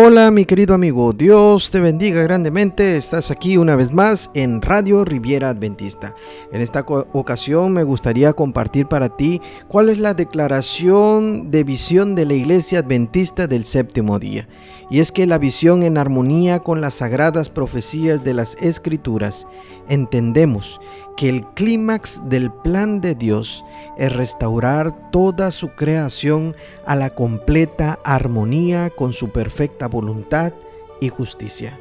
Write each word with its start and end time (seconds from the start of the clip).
Hola 0.00 0.30
mi 0.30 0.44
querido 0.44 0.74
amigo, 0.76 1.12
Dios 1.12 1.72
te 1.72 1.80
bendiga 1.80 2.22
grandemente, 2.22 2.96
estás 2.96 3.32
aquí 3.32 3.56
una 3.56 3.74
vez 3.74 3.94
más 3.94 4.30
en 4.32 4.62
Radio 4.62 5.04
Riviera 5.04 5.50
Adventista. 5.50 6.14
En 6.52 6.60
esta 6.60 6.84
ocasión 6.86 7.72
me 7.72 7.82
gustaría 7.82 8.32
compartir 8.32 8.86
para 8.86 9.16
ti 9.16 9.40
cuál 9.66 9.88
es 9.88 9.98
la 9.98 10.14
declaración 10.14 11.50
de 11.50 11.64
visión 11.64 12.14
de 12.14 12.26
la 12.26 12.34
Iglesia 12.34 12.78
Adventista 12.78 13.48
del 13.48 13.64
séptimo 13.64 14.20
día. 14.20 14.46
Y 14.88 15.00
es 15.00 15.10
que 15.10 15.26
la 15.26 15.36
visión 15.36 15.82
en 15.82 15.98
armonía 15.98 16.60
con 16.60 16.80
las 16.80 16.94
sagradas 16.94 17.50
profecías 17.50 18.22
de 18.22 18.34
las 18.34 18.54
Escrituras, 18.60 19.48
entendemos 19.88 20.80
que 21.16 21.28
el 21.28 21.44
clímax 21.48 22.22
del 22.28 22.52
plan 22.52 23.00
de 23.00 23.16
Dios 23.16 23.64
es 23.96 24.14
restaurar 24.14 25.10
toda 25.10 25.50
su 25.50 25.70
creación 25.70 26.54
a 26.86 26.94
la 26.94 27.10
completa 27.10 27.98
armonía 28.04 28.90
con 28.90 29.12
su 29.12 29.30
perfecta 29.30 29.87
voluntad 29.88 30.52
y 31.00 31.08
justicia. 31.08 31.78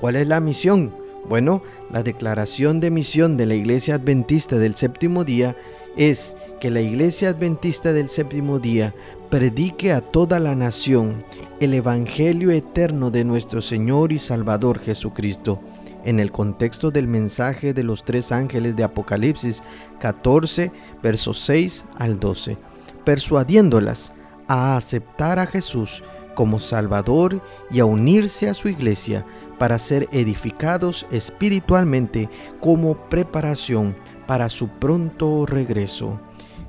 ¿Cuál 0.00 0.16
es 0.16 0.26
la 0.26 0.40
misión? 0.40 0.94
Bueno, 1.28 1.62
la 1.90 2.02
declaración 2.02 2.80
de 2.80 2.90
misión 2.90 3.36
de 3.36 3.46
la 3.46 3.54
Iglesia 3.54 3.96
Adventista 3.96 4.56
del 4.56 4.76
séptimo 4.76 5.24
día 5.24 5.56
es 5.96 6.36
que 6.60 6.70
la 6.70 6.80
Iglesia 6.80 7.30
Adventista 7.30 7.92
del 7.92 8.08
séptimo 8.08 8.58
día 8.58 8.94
predique 9.30 9.92
a 9.92 10.00
toda 10.00 10.40
la 10.40 10.54
nación 10.54 11.24
el 11.60 11.74
Evangelio 11.74 12.50
eterno 12.50 13.10
de 13.10 13.24
nuestro 13.24 13.60
Señor 13.60 14.12
y 14.12 14.18
Salvador 14.18 14.78
Jesucristo 14.78 15.60
en 16.04 16.20
el 16.20 16.32
contexto 16.32 16.90
del 16.90 17.08
mensaje 17.08 17.74
de 17.74 17.82
los 17.82 18.04
tres 18.04 18.32
ángeles 18.32 18.76
de 18.76 18.84
Apocalipsis 18.84 19.62
14, 20.00 20.72
versos 21.02 21.40
6 21.40 21.84
al 21.98 22.18
12, 22.18 22.56
persuadiéndolas 23.04 24.12
a 24.46 24.76
aceptar 24.76 25.38
a 25.38 25.46
Jesús 25.46 26.02
como 26.38 26.60
Salvador 26.60 27.42
y 27.68 27.80
a 27.80 27.84
unirse 27.84 28.48
a 28.48 28.54
su 28.54 28.68
iglesia 28.68 29.26
para 29.58 29.76
ser 29.76 30.08
edificados 30.12 31.04
espiritualmente 31.10 32.30
como 32.60 32.94
preparación 33.08 33.96
para 34.28 34.48
su 34.48 34.68
pronto 34.68 35.46
regreso. 35.46 36.20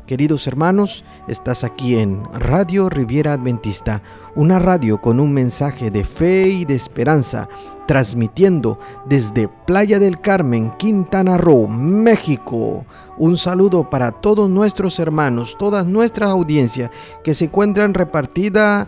Queridos 0.08 0.48
hermanos, 0.48 1.06
estás 1.28 1.64
aquí 1.64 1.98
en 1.98 2.24
Radio 2.34 2.90
Riviera 2.90 3.34
Adventista, 3.34 4.02
una 4.36 4.58
radio 4.58 5.00
con 5.00 5.20
un 5.20 5.32
mensaje 5.36 5.92
de 5.92 6.04
fe 6.04 6.50
y 6.50 6.66
de 6.66 6.74
esperanza, 6.74 7.48
transmitiendo 7.86 8.80
desde 9.06 9.50
Playa 9.68 10.00
del 10.00 10.20
Carmen, 10.20 10.72
Quintana 10.78 11.38
Roo, 11.38 11.68
México. 11.68 12.86
Un 13.20 13.38
saludo 13.38 13.88
para 13.88 14.14
todos 14.14 14.50
nuestros 14.50 14.98
hermanos, 14.98 15.56
todas 15.60 15.86
nuestras 15.86 16.32
audiencias 16.32 16.90
que 17.24 17.36
se 17.36 17.46
encuentran 17.46 17.94
repartidas 17.94 18.88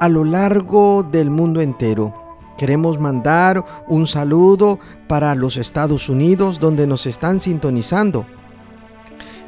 a 0.00 0.08
lo 0.08 0.24
largo 0.24 1.02
del 1.02 1.30
mundo 1.30 1.60
entero. 1.60 2.14
Queremos 2.56 2.98
mandar 2.98 3.64
un 3.86 4.06
saludo 4.06 4.78
para 5.06 5.34
los 5.34 5.56
Estados 5.56 6.08
Unidos 6.08 6.58
donde 6.58 6.86
nos 6.86 7.06
están 7.06 7.40
sintonizando 7.40 8.26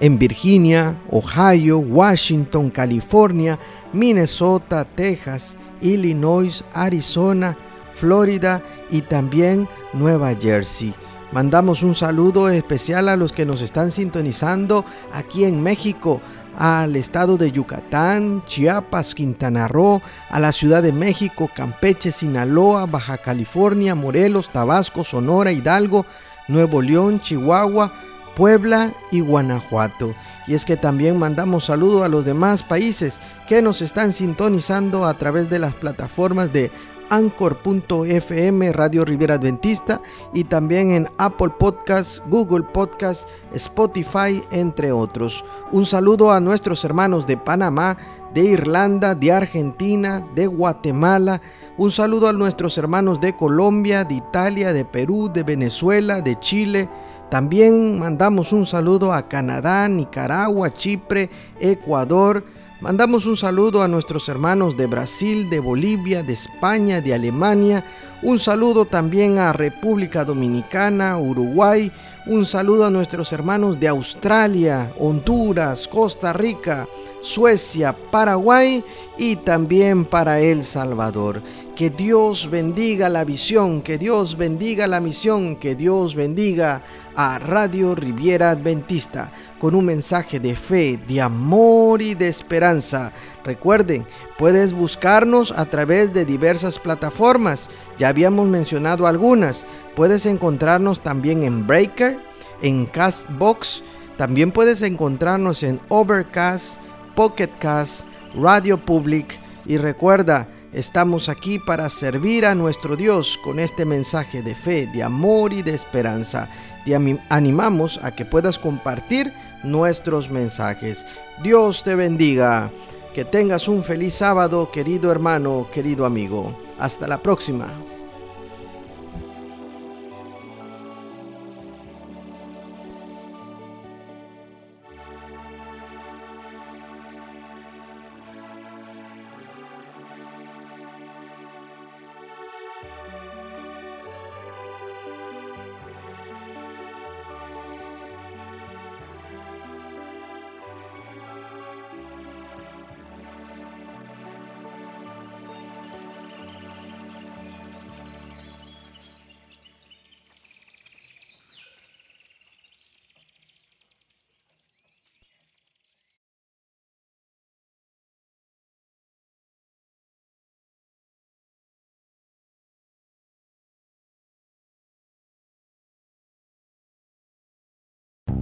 en 0.00 0.18
Virginia, 0.18 0.96
Ohio, 1.10 1.78
Washington, 1.78 2.70
California, 2.70 3.58
Minnesota, 3.92 4.84
Texas, 4.84 5.56
Illinois, 5.80 6.64
Arizona, 6.72 7.56
Florida 7.94 8.62
y 8.90 9.02
también 9.02 9.68
Nueva 9.92 10.34
Jersey. 10.34 10.94
Mandamos 11.32 11.82
un 11.82 11.94
saludo 11.94 12.48
especial 12.48 13.08
a 13.08 13.16
los 13.16 13.30
que 13.30 13.46
nos 13.46 13.60
están 13.60 13.90
sintonizando 13.92 14.84
aquí 15.12 15.44
en 15.44 15.62
México, 15.62 16.20
al 16.60 16.94
estado 16.94 17.38
de 17.38 17.50
Yucatán, 17.50 18.44
Chiapas, 18.44 19.14
Quintana 19.14 19.66
Roo, 19.66 20.02
a 20.28 20.38
la 20.38 20.52
Ciudad 20.52 20.82
de 20.82 20.92
México, 20.92 21.50
Campeche, 21.56 22.12
Sinaloa, 22.12 22.84
Baja 22.84 23.16
California, 23.16 23.94
Morelos, 23.94 24.50
Tabasco, 24.52 25.02
Sonora, 25.02 25.52
Hidalgo, 25.52 26.04
Nuevo 26.48 26.82
León, 26.82 27.18
Chihuahua, 27.22 27.94
Puebla 28.36 28.92
y 29.10 29.20
Guanajuato. 29.20 30.14
Y 30.46 30.52
es 30.52 30.66
que 30.66 30.76
también 30.76 31.18
mandamos 31.18 31.64
saludo 31.64 32.04
a 32.04 32.10
los 32.10 32.26
demás 32.26 32.62
países 32.62 33.20
que 33.46 33.62
nos 33.62 33.80
están 33.80 34.12
sintonizando 34.12 35.06
a 35.06 35.16
través 35.16 35.48
de 35.48 35.60
las 35.60 35.72
plataformas 35.72 36.52
de 36.52 36.70
Anchor.fm 37.10 38.72
Radio 38.72 39.04
Rivera 39.04 39.34
Adventista 39.34 40.00
y 40.32 40.44
también 40.44 40.92
en 40.92 41.08
Apple 41.18 41.50
Podcasts, 41.58 42.22
Google 42.28 42.64
Podcasts, 42.64 43.26
Spotify, 43.52 44.42
entre 44.50 44.92
otros. 44.92 45.44
Un 45.72 45.84
saludo 45.84 46.32
a 46.32 46.40
nuestros 46.40 46.84
hermanos 46.84 47.26
de 47.26 47.36
Panamá, 47.36 47.98
de 48.32 48.42
Irlanda, 48.44 49.14
de 49.14 49.32
Argentina, 49.32 50.26
de 50.34 50.46
Guatemala. 50.46 51.40
Un 51.76 51.90
saludo 51.90 52.28
a 52.28 52.32
nuestros 52.32 52.78
hermanos 52.78 53.20
de 53.20 53.36
Colombia, 53.36 54.04
de 54.04 54.14
Italia, 54.14 54.72
de 54.72 54.84
Perú, 54.84 55.30
de 55.32 55.42
Venezuela, 55.42 56.20
de 56.22 56.38
Chile, 56.38 56.88
también 57.30 58.00
mandamos 58.00 58.52
un 58.52 58.66
saludo 58.66 59.12
a 59.12 59.28
Canadá, 59.28 59.86
Nicaragua, 59.88 60.72
Chipre, 60.72 61.30
Ecuador. 61.60 62.44
Mandamos 62.80 63.26
un 63.26 63.36
saludo 63.36 63.82
a 63.82 63.88
nuestros 63.88 64.26
hermanos 64.30 64.74
de 64.74 64.86
Brasil, 64.86 65.50
de 65.50 65.60
Bolivia, 65.60 66.22
de 66.22 66.32
España, 66.32 67.02
de 67.02 67.12
Alemania. 67.12 67.84
Un 68.22 68.38
saludo 68.38 68.86
también 68.86 69.36
a 69.36 69.52
República 69.52 70.24
Dominicana, 70.24 71.18
Uruguay. 71.18 71.92
Un 72.26 72.46
saludo 72.46 72.86
a 72.86 72.90
nuestros 72.90 73.34
hermanos 73.34 73.78
de 73.78 73.88
Australia, 73.88 74.94
Honduras, 74.98 75.86
Costa 75.86 76.32
Rica, 76.32 76.88
Suecia, 77.20 77.94
Paraguay 78.10 78.82
y 79.18 79.36
también 79.36 80.06
para 80.06 80.40
El 80.40 80.64
Salvador. 80.64 81.42
Que 81.80 81.88
Dios 81.88 82.50
bendiga 82.50 83.08
la 83.08 83.24
visión, 83.24 83.80
que 83.80 83.96
Dios 83.96 84.36
bendiga 84.36 84.86
la 84.86 85.00
misión, 85.00 85.56
que 85.56 85.74
Dios 85.74 86.14
bendiga 86.14 86.82
a 87.16 87.38
Radio 87.38 87.94
Riviera 87.94 88.50
Adventista 88.50 89.32
con 89.58 89.74
un 89.74 89.86
mensaje 89.86 90.38
de 90.38 90.54
fe, 90.56 91.00
de 91.08 91.22
amor 91.22 92.02
y 92.02 92.14
de 92.14 92.28
esperanza. 92.28 93.14
Recuerden, 93.46 94.06
puedes 94.36 94.74
buscarnos 94.74 95.52
a 95.52 95.64
través 95.70 96.12
de 96.12 96.26
diversas 96.26 96.78
plataformas. 96.78 97.70
Ya 97.98 98.08
habíamos 98.08 98.46
mencionado 98.48 99.06
algunas. 99.06 99.66
Puedes 99.96 100.26
encontrarnos 100.26 101.02
también 101.02 101.44
en 101.44 101.66
Breaker, 101.66 102.18
en 102.60 102.84
Castbox. 102.84 103.82
También 104.18 104.52
puedes 104.52 104.82
encontrarnos 104.82 105.62
en 105.62 105.80
Overcast, 105.88 106.78
Pocketcast, 107.16 108.04
Radio 108.34 108.76
Public. 108.84 109.40
Y 109.64 109.78
recuerda, 109.78 110.46
Estamos 110.72 111.28
aquí 111.28 111.58
para 111.58 111.88
servir 111.88 112.46
a 112.46 112.54
nuestro 112.54 112.94
Dios 112.94 113.36
con 113.42 113.58
este 113.58 113.84
mensaje 113.84 114.40
de 114.40 114.54
fe, 114.54 114.86
de 114.86 115.02
amor 115.02 115.52
y 115.52 115.62
de 115.62 115.74
esperanza. 115.74 116.48
Te 116.84 116.94
animamos 117.28 117.98
a 118.04 118.14
que 118.14 118.24
puedas 118.24 118.56
compartir 118.56 119.32
nuestros 119.64 120.30
mensajes. 120.30 121.04
Dios 121.42 121.82
te 121.82 121.96
bendiga. 121.96 122.70
Que 123.12 123.24
tengas 123.24 123.66
un 123.66 123.82
feliz 123.82 124.14
sábado, 124.14 124.70
querido 124.70 125.10
hermano, 125.10 125.68
querido 125.72 126.06
amigo. 126.06 126.56
Hasta 126.78 127.08
la 127.08 127.20
próxima. 127.20 127.66